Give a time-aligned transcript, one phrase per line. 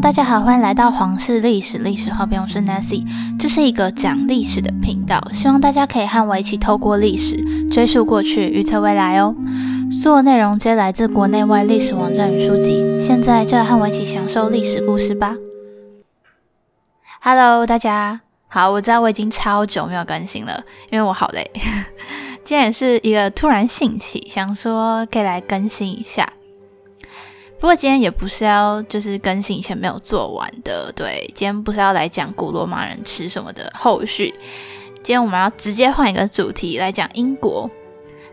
[0.00, 3.02] 大家好，欢迎来到皇室历史历史话边，我是 Nancy，
[3.38, 7.36] 这是一个讲历史的频道，希望大家可以和我一起透过历史
[7.70, 9.34] 追溯过去，预测未来哦。
[9.90, 13.00] 所有内容皆来自国内外历史网站与书籍。
[13.00, 15.34] 现在就来和我一起享受历史故事吧。
[17.22, 21.50] Hello，大家好，我知道我已经超久没有更新了，因为我好累。
[22.44, 26.28] 今天也是一个突然兴起，想说可以来更新一下。
[27.58, 34.34] 不过今天也不是要就是更新以前没有做完的，对，今天不是要来讲古罗马人吃什么的后续。
[35.02, 37.70] 今天我们要直接换一个主题来讲英国。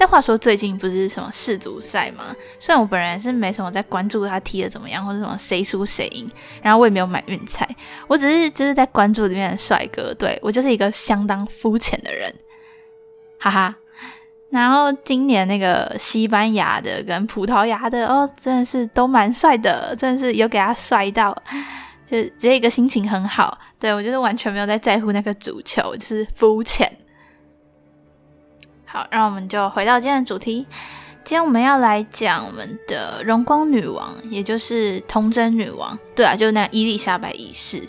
[0.00, 2.26] 但话说最近不是什么世足赛吗？
[2.60, 6.30] 虽然我本人是没什么在关注他踢的怎么样，或者什么谁输谁赢，
[6.62, 7.68] 然后我也没有买运彩，
[8.06, 10.14] 我只是就是在关注里面的帅哥。
[10.14, 12.32] 对我就是一个相当肤浅的人，
[13.40, 13.76] 哈哈。
[14.50, 21.36] 然后今年那个西班牙的跟葡萄牙的哦，真的是都蛮帅的，真的是有给他帅到，
[22.06, 23.58] 就这个心情很好。
[23.78, 26.90] 对我就是完全没有在在乎那个足球，就是肤浅。
[28.86, 30.66] 好，让我们就回到今天的主题。
[31.24, 35.98] 今天我们要来讲我们的荣光女王，也就是童贞女王。
[36.16, 37.84] 对啊，就是那伊丽莎白一世。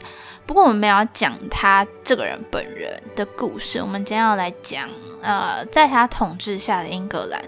[0.49, 4.89] 不过我们没有讲她这个人本人的故事，我们今天要来讲。
[5.21, 7.43] 呃，在他统治下的英格兰，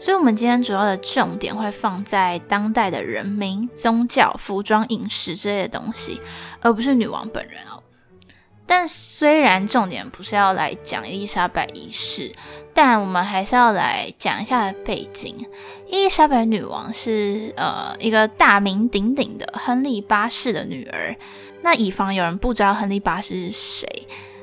[0.00, 6.20] 所以我们今天主要的重点会放在当代的人民、宗教、服装、饮食之类的东西，
[6.60, 7.80] 而不是女王本人哦。
[8.66, 12.32] 但虽然重点不是要来讲伊丽莎白一世，
[12.74, 15.48] 但我们还是要来讲一下背景。
[15.86, 21.14] 伊丽莎白女王是呃一个大名鼎鼎的亨利八世的女儿。
[21.64, 23.88] 那以防有人不知道亨利八世是谁，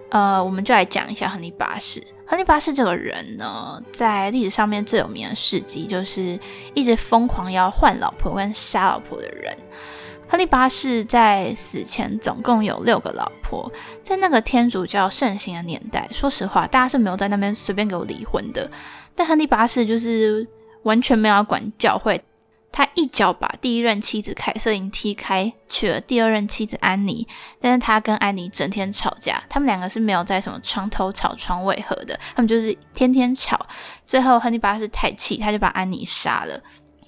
[0.09, 2.03] 呃，我们就来讲一下亨利八世。
[2.25, 6.39] 亨利八世这个人呢，在历史上面最有名的事迹就是
[6.73, 9.55] 一直疯狂要换老婆跟杀老婆的人。
[10.27, 13.71] 亨利八世在死前总共有六个老婆，
[14.01, 18.67] 在那个天主教盛行的年代，说实话，大家是没有在那边随便给我离婚的。
[19.13, 20.47] 但亨利八世就是
[20.81, 22.19] 完全没有要管教会。
[22.73, 27.27] 他一脚把第一任妻子凯瑟琳踢开，娶了第二任妻子安妮。
[27.59, 33.59] 但是他跟安妮整天吵架，他们两个是没有在什么床头吵床尾和的，他们就是天天吵。
[34.07, 36.57] 最后亨利八世太气，他就把安妮杀了，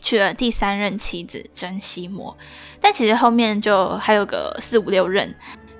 [0.02, 2.38] 娶了第三任妻子珍西摩。
[2.82, 5.34] 但其实后面就还有个四五六任，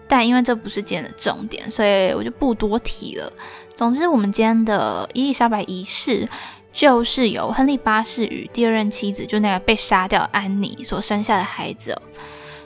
[0.08, 3.30] 但因为这不是今天的重点，所以我就不多提了。
[3.76, 6.26] 总之，我们今天的伊丽莎白一世。
[6.74, 12.02] 就是由亨利八世与第二任妻子，就那个被杀掉安妮所生下的孩子哦。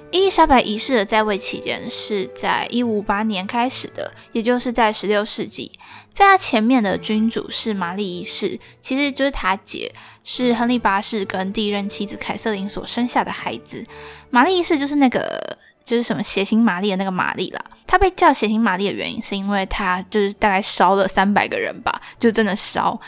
[0.10, 5.70] 伊丽莎白一世的在位期间是在一五五八年开始的，也就是在十六世纪。
[6.14, 9.92] 在他前面的君主是玛丽一世，其实就是他姐，
[10.24, 13.84] 是亨利八世跟第一任妻子凯瑟琳所生下的孩子。
[14.30, 17.62] 玛丽一世就是那个就是什么血腥玛丽的那个玛丽啦。
[17.86, 23.00] 她被叫血腥玛丽的原因是因为她就是大概烧了三百个人吧，就真的烧。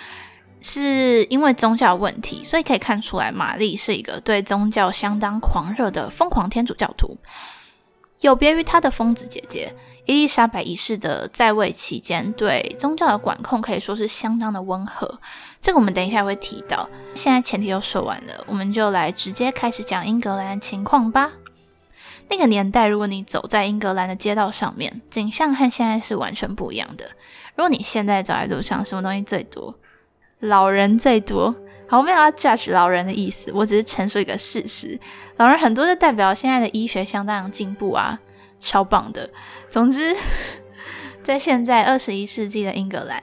[0.61, 7.17] 是因为宗教问题，所以可以看出来，玛丽是一个对宗教相当狂热的疯狂天主教徒。
[8.21, 9.73] 有别于她的疯子姐姐
[10.05, 15.21] 伊丽莎白一世的在位期间，对宗教的管控可以说是相当的温和。
[15.61, 16.89] 这个我们等一下会提到。
[17.15, 21.31] 现在前提都说完了，我们就来直接开始讲英格兰情况吧。
[22.27, 27.05] 那个年代，如果你走在英格兰的街道上面，景象和现在是完全不一样的。
[27.55, 29.75] 如果你现在走在路上，什么东西最多？
[30.39, 31.53] 老人最多，
[31.87, 34.97] 好，我没有要 judge 老人的意思，我只是陈述一个事实。
[35.37, 38.19] 老人很多就代表现在的医学相当进步啊，
[38.59, 39.29] 超棒的。
[39.69, 40.15] 总之，
[41.23, 43.21] 在现在二十一世纪的英格兰，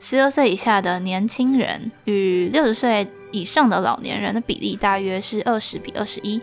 [0.00, 6.40] 十六岁以下的年轻人与六十岁以上的老年人的比例大约是二十比二十一，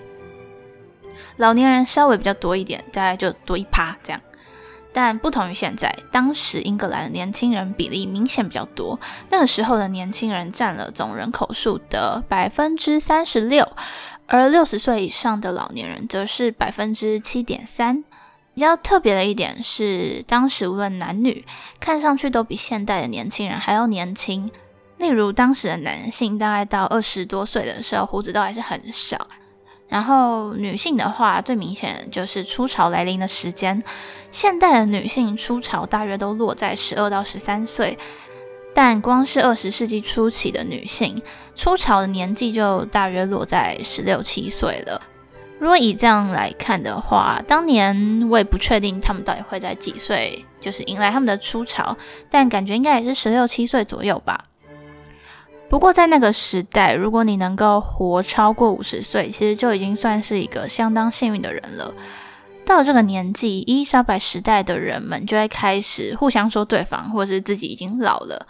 [1.38, 4.22] 老年人稍微比较多一点，大概就多一趴这样。
[4.94, 9.00] 但不同于现在，当时英格兰的年轻人比例明显比较多。
[9.30, 13.72] 那个时候的年轻人占了总人口数的百分之三十六，
[14.28, 18.04] 而六十岁以上的老年人则是百分之七点三。
[18.54, 21.46] 比较特别的一点是，当时无论男女，
[21.80, 24.52] 看上去都比现代的年轻人还要年轻。
[24.98, 29.26] 例如，当时的男性大概到二十多岁的时候，胡子都还是很少。
[29.92, 33.84] 然后女性的话，最明显就是初潮来临的时间。
[34.32, 37.98] 现代的女性初潮大约都落在十二到十三岁，
[38.74, 41.22] 但光是二十世纪初期的女性
[41.58, 45.02] 初潮的年纪就大约落在十六七岁了。
[45.60, 51.98] 如果以这样来看的话，当年我也不确定他们到底会在几岁就是迎来他们的初潮，
[52.30, 54.46] 但感觉应该也是十六七岁左右吧。
[55.72, 61.94] 不过在那个时代，如果你能够活超过五十岁，其实就已经算是一个相当幸运的人了。
[62.66, 68.46] 到了这个年纪，伊丽莎白时代的人们就会开始互相说对方，或是自己已经老了。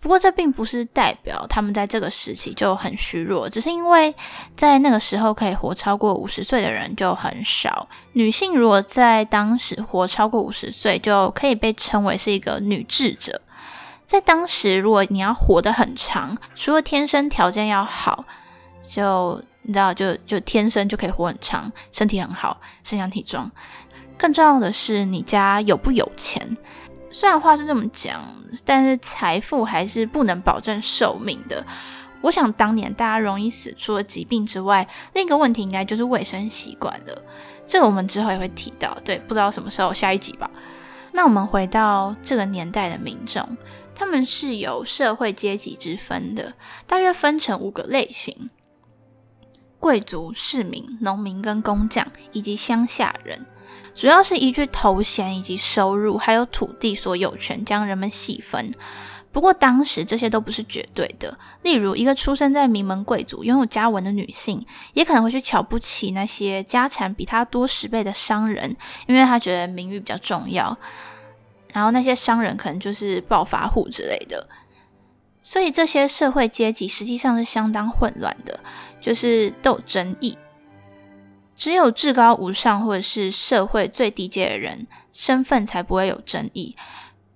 [0.00, 4.12] 不过，这并不是代表他们在这个时期就很虚弱，只是因为
[4.56, 7.88] 在那个时候可以活超过五十岁的人就很少。
[8.14, 13.40] 女性如果在当时活超过五十岁，就可以被称为是一个女智者。
[14.10, 18.24] 在当时，如果你要活得很长，除了天生条件要好，
[18.82, 23.48] 就你知道，就就天生就可以活很长，身体很好，身强体壮。
[24.18, 26.56] 更重要的是，你家有不有钱。
[27.12, 28.20] 虽然话是这么讲，
[28.64, 31.64] 但是财富还是不能保证寿命的。
[32.20, 37.22] 我想当年大家容易死，除了疾病之外，另一个问题应该就是卫生习惯了。
[37.64, 40.50] 这个我们之后也会提到，对，不知道什么时候下一集吧。
[41.12, 43.44] 那我们回到这个年代的民众，
[44.00, 46.54] 他们是有社会阶级之分的，
[46.86, 48.48] 大约分成五个类型：
[49.78, 53.44] 贵族、市民、农民跟工匠，以及乡下人。
[53.94, 58.72] 主要是依据头衔以及收入，还有土地所有权将人们细分。
[59.32, 61.38] 不过当时这些都不是绝对的。
[61.62, 64.64] 例如，一个出生在名门贵族、拥有家纹的女性，
[64.94, 68.74] 也可能会去瞧不起那些家产比她多十倍的商人，
[69.06, 70.78] 因为她觉得名誉比较重要。
[71.72, 74.48] 然后那些商人可能就是暴发户之类的。
[75.42, 78.60] 所以这些社会阶级实际上是相当混乱的，
[79.00, 80.36] 就是都有争议。
[81.56, 86.76] 只有至高无上或者是社会最低阶的人，身份才不会有争议。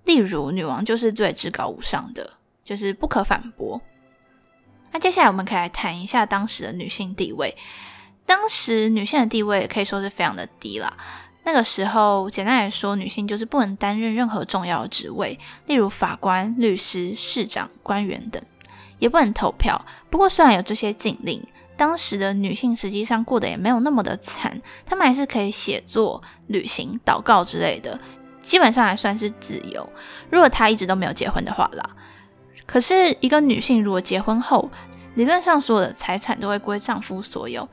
[0.03, 2.33] 例如，女王就是最至高无上的，
[2.63, 3.81] 就是不可反驳。
[4.91, 7.55] 那接下来我们可以来谈一下当时的女性地位。
[8.25, 10.95] 当时女性的地位可以说是非常的低啦。
[11.45, 18.43] 那个时候，简单来说，女性就是不能担任任何重要的职位，例如法官、律师、市长、官员等，
[18.99, 19.85] 也不能投票。
[20.09, 21.41] 不过，虽然有这些禁令。
[21.77, 27.99] 当时的女性实际上过得也没有那么的惨，她们还是可以写作、旅行、祷告之类的，
[28.41, 29.85] 基本上还算是自由。
[30.29, 31.83] 如果她一直都没有结婚的话啦，
[32.65, 34.71] 可是一个女性如果结婚后，
[35.15, 37.67] 理论上所有的财产都会归丈夫所有，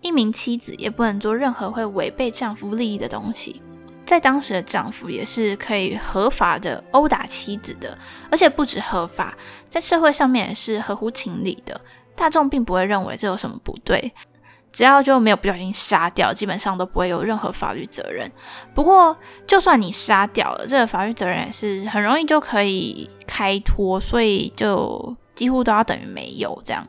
[0.00, 3.60] 一名妻子也不能做任何会违背丈夫利益的东西。
[4.06, 7.96] 在当时的丈夫也是可以合法的殴打妻子的，
[8.28, 9.36] 而且不止合法，
[9.68, 11.80] 在社会上面也是合乎情理的。
[12.16, 14.12] 大众并不会认为这有什么不对，
[14.72, 18.28] 只要就没有不小心杀掉，基本上都不会有任何法律责任。
[18.74, 19.16] 不过，
[19.46, 26.84] 就算你杀掉了，这个法律责任也是很容易就可以开脱，所以就几乎都要等于没有这样。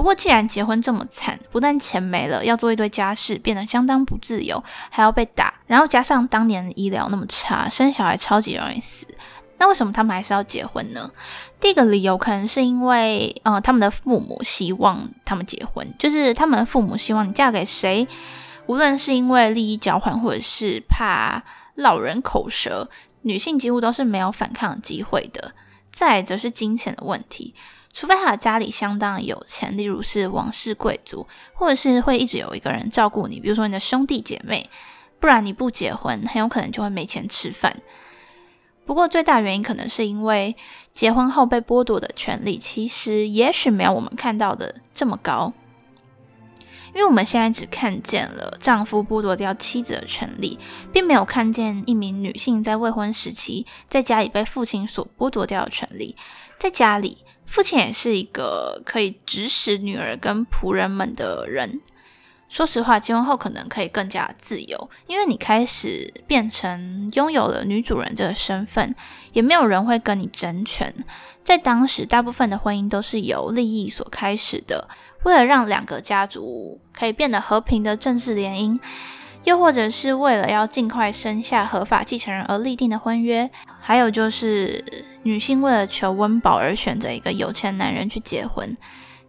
[0.00, 9.06] 不过，既然结婚这么惨，不但钱没了，要做一堆家事，变得相当不自由，还要被打，然后加上当年的医疗那么差，生小孩超级容易死。
[9.58, 11.10] 那为什么他们还是要结婚呢？
[11.60, 18.08] 第一个理由可能是因为，呃，他们的父母希望他们结婚，就是他们的父母希望你嫁给谁，
[18.64, 21.44] 无论是因为利益交换，或者是怕
[21.74, 22.88] 老人口舌，
[23.20, 25.52] 女性几乎都是没有反抗机会的。
[25.92, 27.54] 再则是金钱的问题，
[27.92, 34.68] 除非他的家里相当有钱，例如是王室贵族，或者是会一直有一个人照顾你，比如说你的兄弟姐妹，
[35.18, 37.76] 不然你不结婚，很有可能就会没钱吃饭。
[38.86, 40.56] 不过，最大原因可能是因为
[40.94, 45.52] 结婚后被剥夺的权利，其实也许没有我们看到的这么高。
[46.92, 50.58] 因为我们现在只看见了丈夫剥夺掉妻子的权利，
[50.92, 56.16] 并没有看见一名女性在未婚时期在家里被父亲所剥夺掉的权利。
[56.58, 57.18] 在家里，
[57.50, 61.80] 父亲也是一个可以指使女儿跟仆人们的人。
[62.48, 68.94] 说实话，结婚后可能可以更加自由，因为你开始变成拥有了女主人这个身份，
[69.32, 70.94] 也没有人会跟你争权。
[71.42, 74.88] 在当时，大部分的婚姻都是由利益所开始的，
[75.24, 78.78] 为了让两个家族可以变得和平的政治联姻，
[79.42, 84.84] 又或者是为了要尽快生下合法继承人而立定的婚约，还有就是
[85.22, 88.76] 女性为了求温饱而选择一个有钱男人去结婚。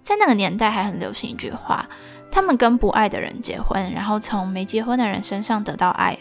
[0.03, 1.87] 在那个年代，还很流行一句话。
[2.31, 6.17] 他们跟不爱的人结婚，然后从没结婚的人身上得到爱。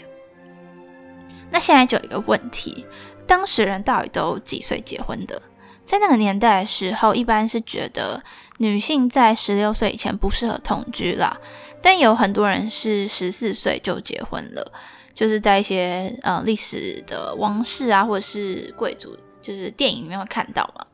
[1.50, 2.84] 那现在就有一个问题：
[3.26, 5.40] 当时人到底都几岁结婚的？
[5.84, 8.22] 在那个年代的时候，一般是觉得
[8.58, 11.38] 女性在十六岁以前不适合同居啦。
[11.80, 14.72] 但有很多人是十四岁就结婚了，
[15.14, 20.86] 就是在一些呃历史的王室啊，或者是贵族，就是电影里面会看到嘛。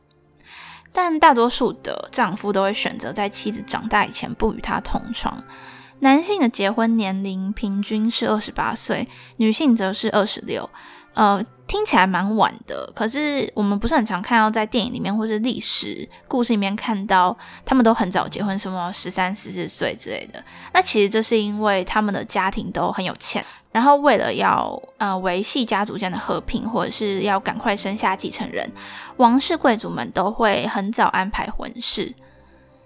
[0.93, 5.43] 但大多数的丈夫都会选择在妻子长大以前不与她同床。
[5.99, 10.69] 男性的结婚年龄平均是二十八岁，女性则是二十六。
[11.13, 17.35] 呃，听起来蛮晚的，可是我们不是很常看到在电影里面或是历史故事里面看到
[17.65, 20.43] 他们都很早结婚，什么十三、十四岁之类的。
[20.73, 23.43] 那其实这是因为他们的家庭都很有钱。
[23.77, 28.67] 然后为了要呃维系家族间的和平，或者是要赶快生下继承人，
[29.17, 32.11] 王室贵族们都会很早安排婚事。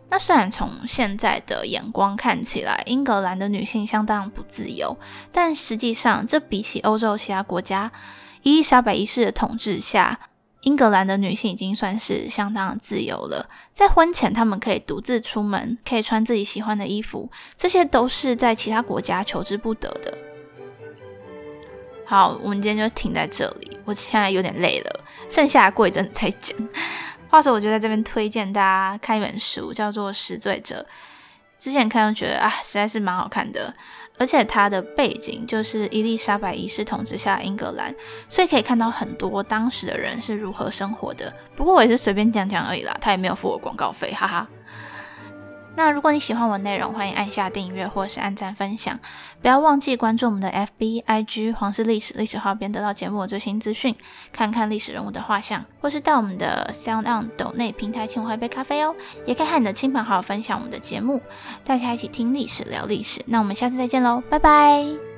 [0.09, 4.97] 那虽然从现在的眼光看起来，英格兰的女性相当不自由，
[5.31, 7.89] 但实际上这比起欧洲其他国家，
[8.43, 10.19] 伊丽莎白一世的统治下，
[10.63, 13.47] 英格兰的女性已经算是相当自由了。
[13.71, 20.17] 在婚前，她们可以独自出门，可以穿自己喜欢的衣服，这些都是在其他国家求之不得的。
[22.11, 24.99] 好，我们今天就停在这里，我现在有点累了，
[25.29, 26.59] 剩下过一阵再讲。
[27.29, 30.85] 话说，我就在这边推荐大家看一本书，叫做《死罪者》。
[31.57, 33.73] 之前看就觉得啊，实在是蛮好看的，
[34.17, 37.95] 而且它的背景就是伊丽莎白一世统治下英格兰，
[38.27, 41.33] 所以可以看到很多当时的人是如何生活的。
[41.55, 44.45] 不过我也是随便讲讲而已啦，他也没有付我广告费，哈哈。
[45.75, 48.99] 那如果你喜欢我内容，欢迎按下订阅或是按赞分享，
[49.41, 53.95] 不要忘记关注我们的 FB、IG 黄氏历史历史号，边得到节目的最新资讯，
[54.33, 58.93] 看看历史人物的画像，或是到我们的 Sound On 抖内平台请我喝杯咖啡哦。
[59.25, 61.21] 也可以和你的亲朋好友分享我们的节目，
[61.63, 63.21] 大家一起听历史聊历史。
[63.27, 65.10] 那我们下次再见喽，拜拜。